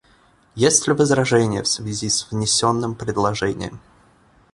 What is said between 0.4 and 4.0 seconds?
Есть ли возражения в связи с внесенным предложением?